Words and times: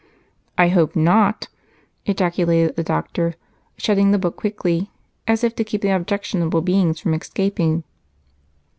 "I 0.57 0.69
hope 0.69 0.95
not!" 0.95 1.47
ejaculated 2.07 2.75
the 2.75 2.81
doctor, 2.83 3.35
shutting 3.77 4.09
the 4.09 4.17
book 4.17 4.35
quickly, 4.35 4.89
as 5.27 5.43
if 5.43 5.53
to 5.57 5.63
keep 5.63 5.81
the 5.83 5.91
objectionable 5.95 6.61
beings 6.63 6.99
from 6.99 7.13
escaping. 7.13 7.83